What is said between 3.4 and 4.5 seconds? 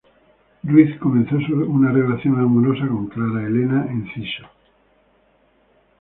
Helena Enciso.